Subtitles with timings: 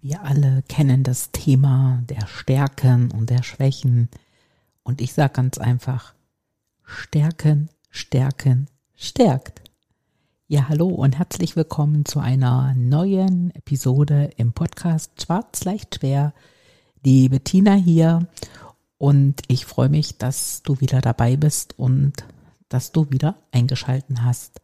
[0.00, 4.08] Wir alle kennen das Thema der Stärken und der Schwächen.
[4.84, 6.14] Und ich sage ganz einfach,
[6.84, 9.60] Stärken, Stärken, stärkt.
[10.46, 16.32] Ja, hallo und herzlich willkommen zu einer neuen Episode im Podcast Schwarz leicht schwer.
[17.04, 18.28] Die Bettina hier
[18.98, 22.12] und ich freue mich, dass du wieder dabei bist und
[22.68, 24.60] dass du wieder eingeschalten hast.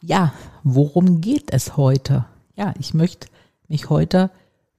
[0.00, 2.24] Ja, worum geht es heute?
[2.54, 3.26] Ja, ich möchte
[3.68, 4.30] mich heute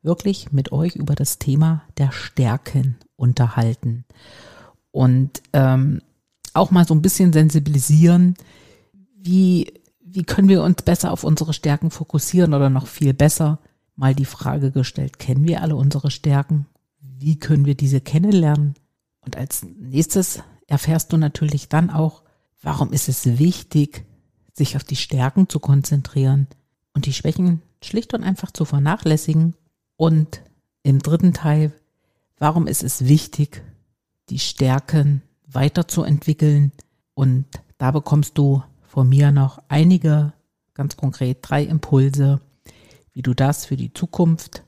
[0.02, 4.05] wirklich mit euch über das Thema der Stärken unterhalten
[4.91, 6.02] und ähm,
[6.53, 8.36] auch mal so ein bisschen sensibilisieren,
[9.16, 13.59] wie, wie können wir uns besser auf unsere Stärken fokussieren oder noch viel besser
[13.95, 16.67] mal die Frage gestellt, kennen wir alle unsere Stärken?
[17.02, 18.75] Wie können wir diese kennenlernen?
[19.19, 22.23] Und als nächstes erfährst du natürlich dann auch,
[22.61, 24.06] warum ist es wichtig,
[24.53, 26.47] sich auf die Stärken zu konzentrieren
[26.94, 29.55] und die Schwächen schlicht und einfach zu vernachlässigen.
[29.95, 30.41] Und
[30.83, 31.73] im dritten Teil,
[32.38, 33.63] warum ist es wichtig,
[34.30, 36.72] die Stärken weiterzuentwickeln.
[37.13, 37.45] Und
[37.77, 40.33] da bekommst du von mir noch einige,
[40.73, 42.41] ganz konkret drei Impulse,
[43.13, 44.63] wie du das für die Zukunft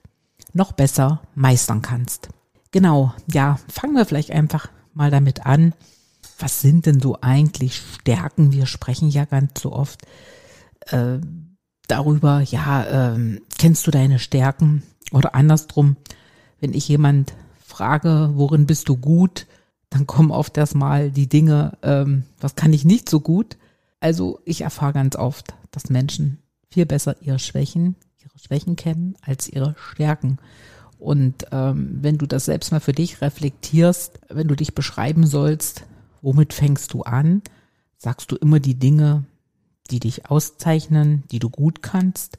[0.53, 2.29] noch besser meistern kannst.
[2.71, 5.73] Genau, ja, fangen wir vielleicht einfach mal damit an.
[6.39, 8.51] Was sind denn so eigentlich Stärken?
[8.51, 10.01] Wir sprechen ja ganz so oft
[10.87, 11.19] äh,
[11.91, 14.83] darüber, ja, ähm, kennst du deine Stärken?
[15.11, 15.97] Oder andersrum,
[16.59, 17.33] wenn ich jemand
[17.65, 19.45] frage, worin bist du gut,
[19.89, 23.57] dann kommen oft erstmal die Dinge, ähm, was kann ich nicht so gut?
[23.99, 26.39] Also ich erfahre ganz oft, dass Menschen
[26.69, 30.37] viel besser ihre Schwächen, ihre Schwächen kennen als ihre Stärken.
[30.97, 35.83] Und ähm, wenn du das selbst mal für dich reflektierst, wenn du dich beschreiben sollst,
[36.21, 37.41] womit fängst du an?
[37.97, 39.25] Sagst du immer die Dinge,
[39.91, 42.37] die dich auszeichnen, die du gut kannst?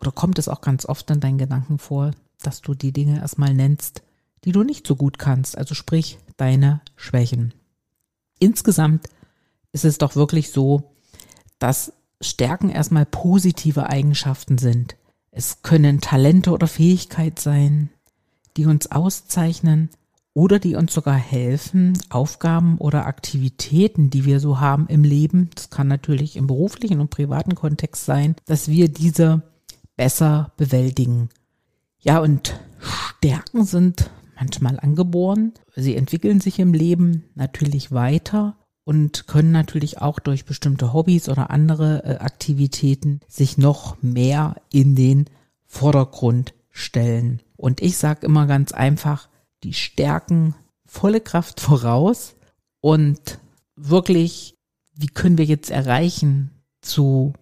[0.00, 3.54] Oder kommt es auch ganz oft in deinen Gedanken vor, dass du die Dinge erstmal
[3.54, 4.02] nennst,
[4.44, 7.54] die du nicht so gut kannst, also sprich deine Schwächen?
[8.38, 9.08] Insgesamt
[9.72, 10.94] ist es doch wirklich so,
[11.58, 14.96] dass Stärken erstmal positive Eigenschaften sind.
[15.30, 17.90] Es können Talente oder Fähigkeit sein,
[18.56, 19.90] die uns auszeichnen,
[20.36, 25.70] oder die uns sogar helfen, Aufgaben oder Aktivitäten, die wir so haben im Leben, das
[25.70, 29.40] kann natürlich im beruflichen und privaten Kontext sein, dass wir diese
[29.96, 31.30] besser bewältigen.
[32.00, 35.54] Ja, und Stärken sind manchmal angeboren.
[35.74, 41.48] Sie entwickeln sich im Leben natürlich weiter und können natürlich auch durch bestimmte Hobbys oder
[41.48, 45.30] andere äh, Aktivitäten sich noch mehr in den
[45.64, 47.40] Vordergrund stellen.
[47.56, 49.30] Und ich sage immer ganz einfach,
[49.62, 50.54] die Stärken
[50.86, 52.34] volle Kraft voraus
[52.80, 53.38] und
[53.76, 54.54] wirklich,
[54.94, 56.50] wie können wir jetzt erreichen
[56.80, 57.32] zu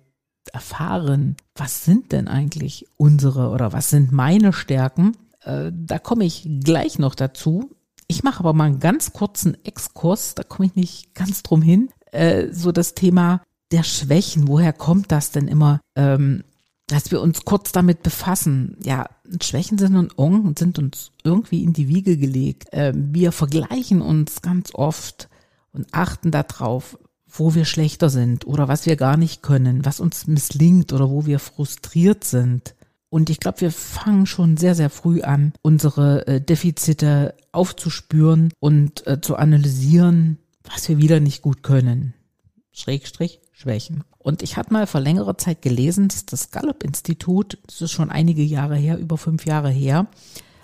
[0.52, 5.16] erfahren, was sind denn eigentlich unsere oder was sind meine Stärken?
[5.42, 7.70] Äh, da komme ich gleich noch dazu.
[8.06, 11.90] Ich mache aber mal einen ganz kurzen Exkurs, da komme ich nicht ganz drum hin.
[12.12, 13.42] Äh, so das Thema
[13.72, 15.80] der Schwächen, woher kommt das denn immer?
[15.96, 16.44] Ähm,
[16.86, 18.76] dass wir uns kurz damit befassen.
[18.82, 19.06] Ja,
[19.42, 22.68] Schwächen sind, und sind uns irgendwie in die Wiege gelegt.
[22.72, 25.28] Ähm, wir vergleichen uns ganz oft
[25.72, 30.26] und achten darauf, wo wir schlechter sind oder was wir gar nicht können, was uns
[30.26, 32.74] misslingt oder wo wir frustriert sind.
[33.08, 39.06] Und ich glaube, wir fangen schon sehr, sehr früh an, unsere äh, Defizite aufzuspüren und
[39.06, 42.14] äh, zu analysieren, was wir wieder nicht gut können.
[42.72, 44.02] Schrägstrich Schwächen.
[44.18, 48.42] Und ich hatte mal vor längerer Zeit gelesen, dass das Gallup-Institut, das ist schon einige
[48.42, 50.08] Jahre her, über fünf Jahre her,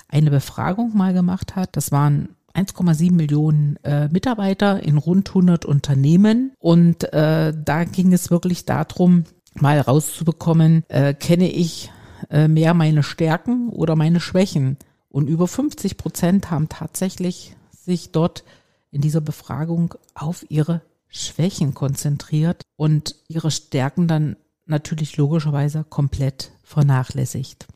[0.08, 1.76] eine Befragung mal gemacht hat.
[1.76, 6.52] Das waren 1,7 Millionen äh, Mitarbeiter in rund 100 Unternehmen.
[6.58, 9.24] Und äh, da ging es wirklich darum,
[9.54, 11.92] mal rauszubekommen, äh, kenne ich
[12.28, 14.78] äh, mehr meine Stärken oder meine Schwächen.
[15.08, 18.44] Und über 50 Prozent haben tatsächlich sich dort
[18.90, 24.36] in dieser Befragung auf ihre Schwächen konzentriert und ihre Stärken dann
[24.66, 27.66] natürlich logischerweise komplett vernachlässigt.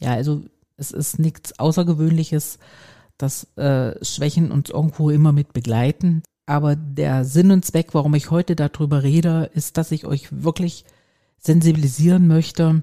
[0.00, 0.42] Ja, also
[0.76, 2.58] es ist nichts Außergewöhnliches,
[3.18, 6.22] dass äh, Schwächen uns irgendwo immer mit begleiten.
[6.46, 10.84] Aber der Sinn und Zweck, warum ich heute darüber rede, ist, dass ich euch wirklich
[11.38, 12.82] sensibilisieren möchte,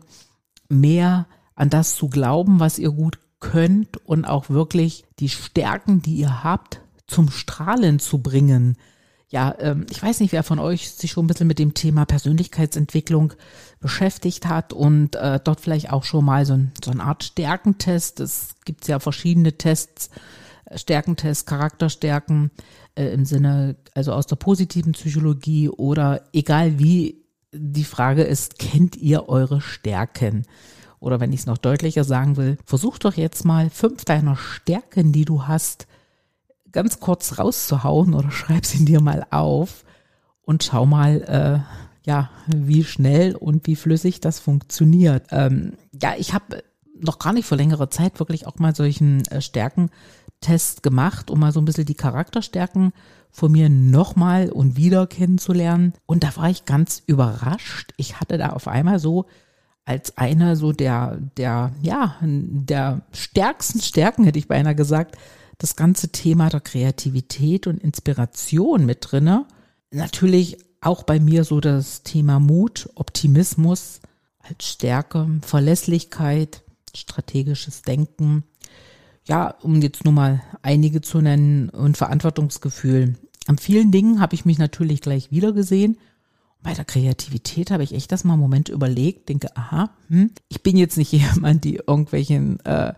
[0.70, 6.16] mehr an das zu glauben, was ihr gut könnt und auch wirklich die Stärken, die
[6.16, 8.78] ihr habt, zum Strahlen zu bringen.
[9.30, 12.06] Ja, ähm, ich weiß nicht, wer von euch sich schon ein bisschen mit dem Thema
[12.06, 13.34] Persönlichkeitsentwicklung
[13.82, 18.22] beschäftigt hat und äh, dort vielleicht auch schon mal so, ein, so eine Art Stärkentest.
[18.22, 20.10] Es gibt ja verschiedene Tests,
[20.66, 22.52] äh, Stärkentests, Charakterstärken
[22.96, 28.96] äh, im Sinne, also aus der positiven Psychologie oder egal wie, die Frage ist, kennt
[28.96, 30.46] ihr eure Stärken?
[31.00, 35.12] Oder wenn ich es noch deutlicher sagen will, versuch doch jetzt mal fünf deiner Stärken,
[35.12, 35.88] die du hast,
[36.78, 39.84] ganz kurz rauszuhauen oder schreib sie dir mal auf
[40.44, 45.26] und schau mal, äh, ja, wie schnell und wie flüssig das funktioniert.
[45.32, 46.64] Ähm, ja, ich habe
[47.00, 51.52] noch gar nicht vor längerer Zeit wirklich auch mal solchen äh, Stärkentest gemacht, um mal
[51.52, 52.94] so ein bisschen die Charakterstärken
[53.32, 55.94] von mir nochmal und wieder kennenzulernen.
[56.06, 57.96] Und da war ich ganz überrascht.
[57.98, 59.26] Ich hatte da auf einmal so
[59.84, 65.18] als einer so der, der, ja, der stärksten Stärken, hätte ich beinahe gesagt,
[65.58, 69.46] das ganze Thema der Kreativität und Inspiration mit drinne.
[69.92, 74.02] Natürlich auch bei mir so das Thema Mut, Optimismus
[74.40, 76.64] als Stärke, Verlässlichkeit,
[76.96, 78.44] strategisches Denken.
[79.26, 83.16] Ja, um jetzt nur mal einige zu nennen und Verantwortungsgefühl.
[83.46, 85.98] An vielen Dingen habe ich mich natürlich gleich wieder gesehen.
[86.62, 90.64] Bei der Kreativität habe ich echt das mal einen Moment überlegt, denke, aha, hm, ich
[90.64, 92.94] bin jetzt nicht jemand, die irgendwelchen äh,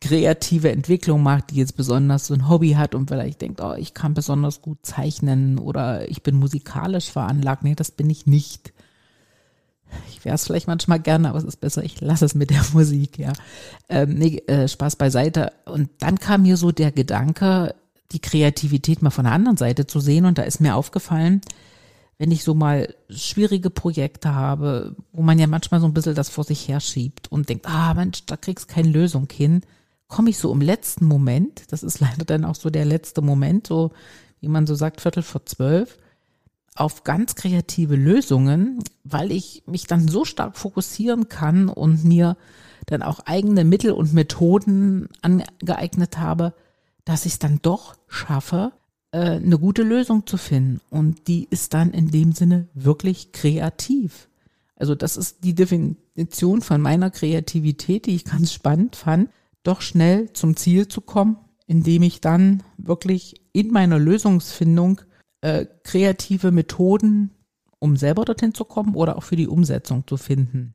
[0.00, 3.94] kreative Entwicklung macht, die jetzt besonders so ein Hobby hat und vielleicht denkt, oh, ich
[3.94, 7.64] kann besonders gut zeichnen oder ich bin musikalisch veranlagt.
[7.64, 8.72] Nee, das bin ich nicht.
[10.10, 12.62] Ich wäre es vielleicht manchmal gerne, aber es ist besser, ich lasse es mit der
[12.74, 13.32] Musik, ja.
[13.88, 15.52] Ähm, nee, äh, Spaß beiseite.
[15.64, 17.74] Und dann kam mir so der Gedanke,
[18.12, 20.26] die Kreativität mal von der anderen Seite zu sehen.
[20.26, 21.40] Und da ist mir aufgefallen,
[22.18, 26.28] wenn ich so mal schwierige Projekte habe, wo man ja manchmal so ein bisschen das
[26.28, 29.62] vor sich herschiebt und denkt, ah Mensch, da kriegst keine Lösung hin,
[30.08, 33.68] komme ich so im letzten Moment, das ist leider dann auch so der letzte Moment,
[33.68, 33.92] so
[34.40, 35.98] wie man so sagt, Viertel vor zwölf,
[36.74, 42.36] auf ganz kreative Lösungen, weil ich mich dann so stark fokussieren kann und mir
[42.86, 46.54] dann auch eigene Mittel und Methoden angeeignet habe,
[47.04, 48.72] dass ich es dann doch schaffe,
[49.10, 50.80] eine gute Lösung zu finden.
[50.90, 54.28] Und die ist dann in dem Sinne wirklich kreativ.
[54.76, 59.30] Also das ist die Definition von meiner Kreativität, die ich ganz spannend fand,
[59.62, 65.00] doch schnell zum Ziel zu kommen, indem ich dann wirklich in meiner Lösungsfindung
[65.40, 67.30] äh, kreative Methoden,
[67.78, 70.74] um selber dorthin zu kommen oder auch für die Umsetzung zu finden.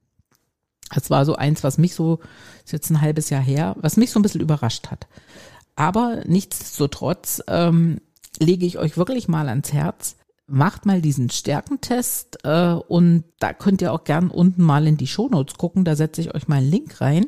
[0.94, 2.19] Das war so eins, was mich so,
[2.63, 5.07] ist jetzt ein halbes Jahr her, was mich so ein bisschen überrascht hat.
[5.75, 8.00] Aber nichtsdestotrotz ähm,
[8.39, 10.18] lege ich euch wirklich mal ans Herz.
[10.47, 15.07] Macht mal diesen Stärkentest äh, und da könnt ihr auch gern unten mal in die
[15.07, 17.25] Shownotes gucken, da setze ich euch mal einen Link rein.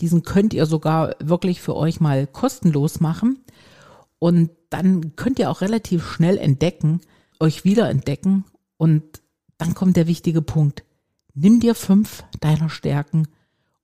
[0.00, 3.40] Diesen könnt ihr sogar wirklich für euch mal kostenlos machen
[4.20, 7.00] und dann könnt ihr auch relativ schnell entdecken,
[7.40, 8.44] euch wieder entdecken
[8.76, 9.02] und
[9.56, 10.84] dann kommt der wichtige Punkt.
[11.34, 13.26] Nimm dir fünf deiner Stärken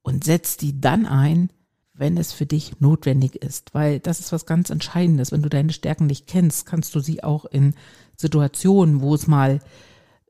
[0.02, 1.50] und setz die dann ein,
[1.94, 5.30] wenn es für dich notwendig ist, weil das ist was ganz Entscheidendes.
[5.30, 7.74] Wenn du deine Stärken nicht kennst, kannst du sie auch in
[8.16, 9.60] Situationen, wo es mal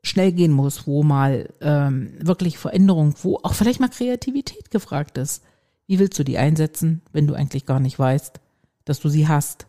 [0.03, 5.43] schnell gehen muss, wo mal ähm, wirklich Veränderung, wo auch vielleicht mal Kreativität gefragt ist.
[5.87, 8.39] Wie willst du die einsetzen, wenn du eigentlich gar nicht weißt,
[8.85, 9.65] dass du sie hast?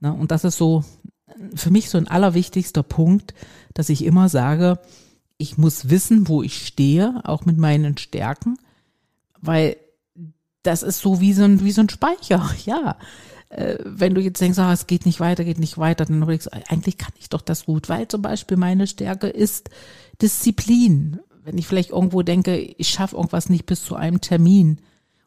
[0.00, 0.84] Na, und das ist so
[1.54, 3.34] für mich so ein allerwichtigster Punkt,
[3.74, 4.78] dass ich immer sage,
[5.36, 8.56] ich muss wissen, wo ich stehe, auch mit meinen Stärken,
[9.40, 9.76] weil
[10.66, 12.96] das ist so wie so ein, wie so ein Speicher, ja.
[13.48, 16.48] Äh, wenn du jetzt denkst, ah, es geht nicht weiter, geht nicht weiter, dann denkst
[16.50, 19.70] du, eigentlich kann ich doch das gut, weil zum Beispiel meine Stärke ist
[20.20, 21.20] Disziplin.
[21.44, 24.80] Wenn ich vielleicht irgendwo denke, ich schaffe irgendwas nicht bis zu einem Termin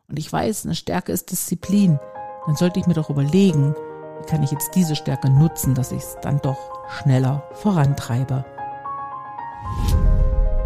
[0.10, 1.98] und ich weiß, eine Stärke ist Disziplin,
[2.46, 3.74] dann sollte ich mir doch überlegen,
[4.20, 6.58] wie kann ich jetzt diese Stärke nutzen, dass ich es dann doch
[6.90, 8.44] schneller vorantreibe.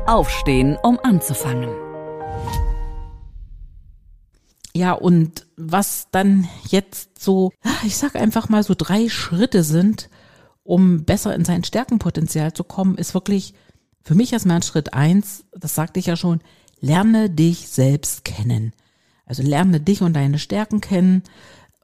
[0.08, 1.70] Aufstehen, um anzufangen.
[4.76, 7.52] Ja, und was dann jetzt so,
[7.86, 10.10] ich sag einfach mal so drei Schritte sind,
[10.64, 13.54] um besser in sein Stärkenpotenzial zu kommen, ist wirklich
[14.02, 16.42] für mich erstmal Schritt eins, das sagte ich ja schon,
[16.80, 18.74] lerne dich selbst kennen.
[19.26, 21.24] Also lerne dich und deine Stärken kennen,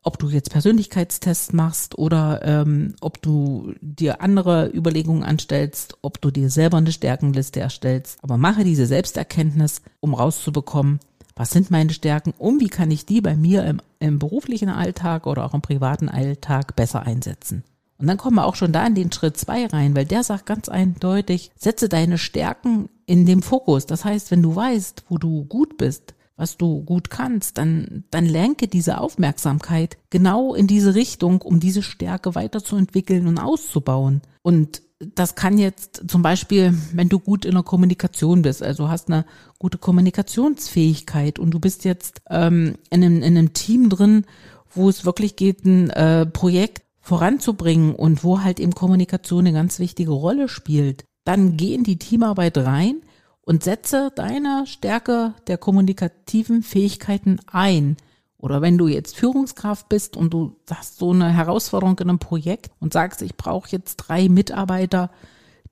[0.04, 6.32] ob du jetzt Persönlichkeitstests machst oder ähm, ob du dir andere Überlegungen anstellst, ob du
[6.32, 8.18] dir selber eine Stärkenliste erstellst.
[8.22, 11.00] Aber mache diese Selbsterkenntnis, um rauszubekommen,
[11.40, 15.26] was sind meine Stärken und wie kann ich die bei mir im, im beruflichen Alltag
[15.26, 17.64] oder auch im privaten Alltag besser einsetzen.
[17.98, 20.46] Und dann kommen wir auch schon da in den Schritt zwei rein, weil der sagt
[20.46, 23.86] ganz eindeutig, setze deine Stärken in dem Fokus.
[23.86, 28.26] Das heißt, wenn du weißt, wo du gut bist, was du gut kannst, dann, dann
[28.26, 34.22] lenke diese Aufmerksamkeit genau in diese Richtung, um diese Stärke weiterzuentwickeln und auszubauen.
[34.42, 39.10] Und das kann jetzt zum Beispiel, wenn du gut in der Kommunikation bist, also hast
[39.10, 39.26] eine
[39.58, 44.26] gute Kommunikationsfähigkeit und du bist jetzt ähm, in, einem, in einem Team drin,
[44.74, 49.80] wo es wirklich geht, ein äh, Projekt voranzubringen und wo halt eben Kommunikation eine ganz
[49.80, 53.02] wichtige Rolle spielt, dann geh in die Teamarbeit rein
[53.42, 57.98] und setze deine Stärke der kommunikativen Fähigkeiten ein.
[58.40, 62.72] Oder wenn du jetzt Führungskraft bist und du hast so eine Herausforderung in einem Projekt
[62.80, 65.12] und sagst, ich brauche jetzt drei Mitarbeiter,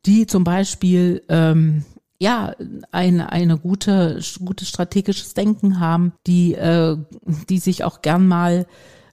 [0.05, 1.85] die zum Beispiel ähm,
[2.19, 2.53] ja
[2.91, 6.97] eine eine gute gutes strategisches Denken haben, die äh,
[7.49, 8.65] die sich auch gern mal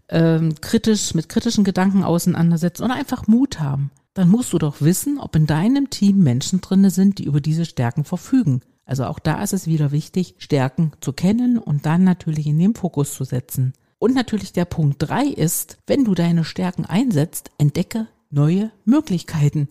[0.08, 5.18] ähm, kritisch, mit kritischen Gedanken auseinandersetzen und einfach Mut haben, dann musst du doch wissen,
[5.18, 8.62] ob in deinem Team Menschen drinne sind, die über diese Stärken verfügen.
[8.86, 12.74] Also auch da ist es wieder wichtig, Stärken zu kennen und dann natürlich in den
[12.74, 13.72] Fokus zu setzen.
[13.98, 19.68] Und natürlich der Punkt drei ist, wenn du deine Stärken einsetzt, entdecke neue Möglichkeiten.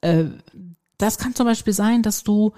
[0.00, 0.26] Äh,
[0.98, 2.52] das kann zum Beispiel sein, dass du,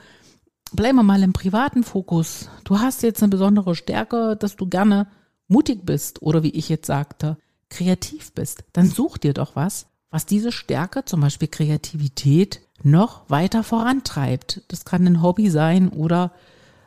[0.73, 5.09] bleiben wir mal im privaten Fokus, du hast jetzt eine besondere Stärke, dass du gerne
[5.47, 7.39] mutig bist oder wie ich jetzt sagte,
[7.71, 13.63] kreativ bist, dann such dir doch was, was diese Stärke, zum Beispiel Kreativität, noch weiter
[13.63, 14.63] vorantreibt.
[14.69, 16.33] Das kann ein Hobby sein oder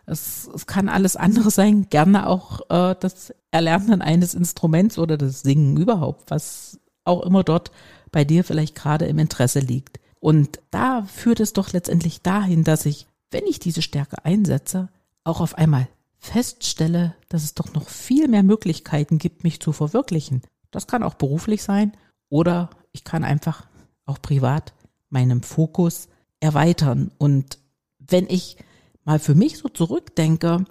[0.05, 5.41] es, es kann alles andere sein, gerne auch äh, das Erlernen eines Instruments oder das
[5.41, 7.71] Singen überhaupt, was auch immer dort
[8.11, 9.99] bei dir vielleicht gerade im Interesse liegt.
[10.19, 14.89] Und da führt es doch letztendlich dahin, dass ich, wenn ich diese Stärke einsetze,
[15.23, 15.87] auch auf einmal
[16.19, 20.43] feststelle, dass es doch noch viel mehr Möglichkeiten gibt, mich zu verwirklichen.
[20.69, 21.93] Das kann auch beruflich sein
[22.29, 23.65] oder ich kann einfach
[24.05, 24.73] auch privat
[25.11, 26.07] meinen Fokus
[26.39, 27.11] erweitern.
[27.17, 27.59] Und
[27.99, 28.57] wenn ich
[29.03, 30.65] mal für mich so zurückdenke,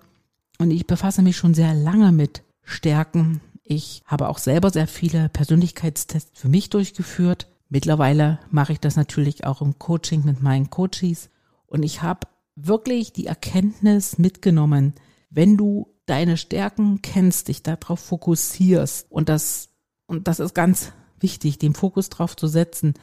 [0.58, 5.28] und ich befasse mich schon sehr lange mit Stärken, ich habe auch selber sehr viele
[5.28, 7.48] Persönlichkeitstests für mich durchgeführt.
[7.68, 11.30] Mittlerweile mache ich das natürlich auch im Coaching mit meinen Coaches.
[11.66, 14.94] Und ich habe wirklich die Erkenntnis mitgenommen,
[15.30, 19.68] wenn du deine Stärken kennst, dich darauf fokussierst und das,
[20.06, 22.94] und das ist ganz wichtig, den Fokus drauf zu setzen,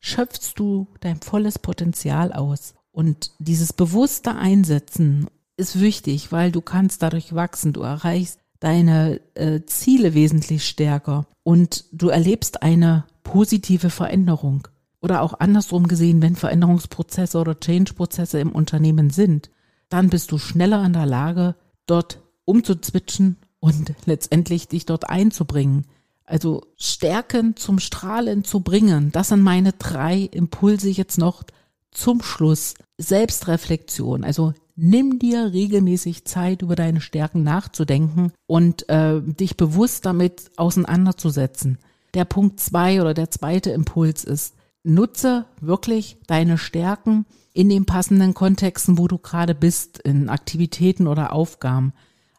[0.00, 2.74] schöpfst du dein volles Potenzial aus.
[2.90, 5.26] Und dieses bewusste Einsetzen
[5.56, 11.84] ist wichtig, weil du kannst dadurch wachsen, du erreichst deine äh, Ziele wesentlich stärker und
[11.92, 14.66] du erlebst eine positive Veränderung.
[15.00, 19.50] Oder auch andersrum gesehen, wenn Veränderungsprozesse oder Change-Prozesse im Unternehmen sind,
[19.88, 21.54] dann bist du schneller in der Lage,
[21.86, 25.86] dort umzuzwitschen und letztendlich dich dort einzubringen.
[26.28, 31.42] Also Stärken zum Strahlen zu bringen, das sind meine drei Impulse jetzt noch
[31.90, 32.74] zum Schluss.
[32.98, 40.50] Selbstreflexion, also nimm dir regelmäßig Zeit, über deine Stärken nachzudenken und äh, dich bewusst damit
[40.56, 41.78] auseinanderzusetzen.
[42.12, 48.34] Der Punkt zwei oder der zweite Impuls ist, nutze wirklich deine Stärken in den passenden
[48.34, 51.94] Kontexten, wo du gerade bist, in Aktivitäten oder Aufgaben.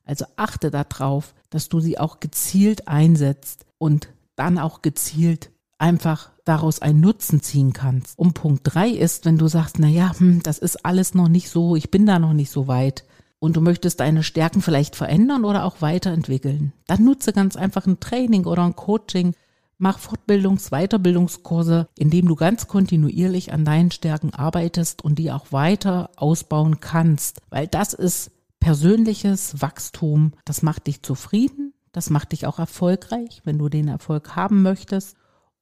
[0.06, 6.82] Also achte darauf, dass du sie auch gezielt einsetzt und dann auch gezielt einfach daraus
[6.82, 8.20] einen Nutzen ziehen kannst.
[8.20, 11.50] Und Punkt drei ist, wenn du sagst, na ja, hm, das ist alles noch nicht
[11.50, 13.06] so, ich bin da noch nicht so weit
[13.40, 18.00] und du möchtest deine Stärken vielleicht verändern oder auch weiterentwickeln, dann nutze ganz einfach ein
[18.00, 19.34] Training oder ein Coaching,
[19.82, 26.10] Mach Fortbildungs-, Weiterbildungskurse, indem du ganz kontinuierlich an deinen Stärken arbeitest und die auch weiter
[26.18, 27.42] ausbauen kannst.
[27.50, 30.34] Weil das ist persönliches Wachstum.
[30.44, 31.74] Das macht dich zufrieden.
[31.92, 35.16] Das macht dich auch erfolgreich, wenn du den Erfolg haben möchtest.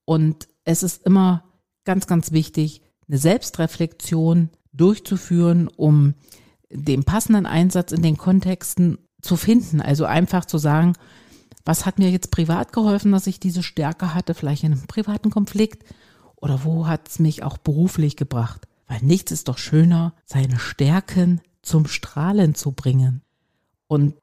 [0.05, 1.43] Und es ist immer
[1.86, 6.15] ganz, ganz wichtig, eine Selbstreflexion durchzuführen, um
[6.69, 9.81] den passenden Einsatz in den Kontexten zu finden.
[9.81, 10.93] Also einfach zu sagen,
[11.65, 15.29] was hat mir jetzt privat geholfen, dass ich diese Stärke hatte, vielleicht in einem privaten
[15.29, 15.84] Konflikt?
[16.36, 18.67] Oder wo hat es mich auch beruflich gebracht?
[18.88, 23.22] Weil nichts ist doch schöner, seine Stärken zum Strahlen zu bringen.
[23.88, 24.15] Und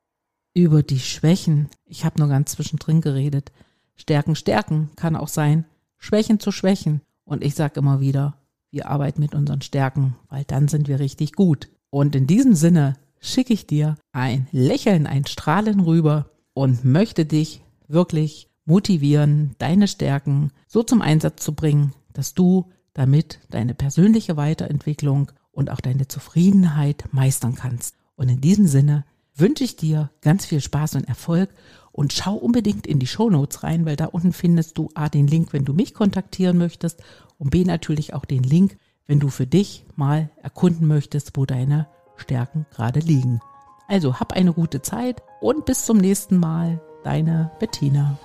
[0.54, 3.52] über die Schwächen, ich habe nur ganz zwischendrin geredet,
[3.96, 5.64] Stärken, Stärken kann auch sein,
[5.98, 7.00] Schwächen zu Schwächen.
[7.24, 8.38] Und ich sage immer wieder,
[8.70, 11.68] wir arbeiten mit unseren Stärken, weil dann sind wir richtig gut.
[11.90, 17.62] Und in diesem Sinne schicke ich dir ein Lächeln, ein Strahlen rüber und möchte dich
[17.88, 25.32] wirklich motivieren, deine Stärken so zum Einsatz zu bringen, dass du damit deine persönliche Weiterentwicklung
[25.52, 27.96] und auch deine Zufriedenheit meistern kannst.
[28.16, 31.50] Und in diesem Sinne wünsche ich dir ganz viel Spaß und Erfolg
[31.92, 35.26] und schau unbedingt in die Show Notes rein, weil da unten findest du A den
[35.26, 37.02] Link, wenn du mich kontaktieren möchtest
[37.38, 41.88] und B natürlich auch den Link, wenn du für dich mal erkunden möchtest, wo deine
[42.16, 43.40] Stärken gerade liegen.
[43.86, 46.80] Also hab eine gute Zeit und bis zum nächsten Mal.
[47.02, 48.18] Deine Bettina.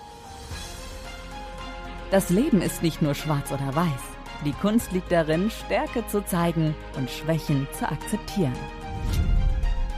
[2.11, 4.01] Das Leben ist nicht nur schwarz oder weiß.
[4.45, 8.55] Die Kunst liegt darin, Stärke zu zeigen und Schwächen zu akzeptieren.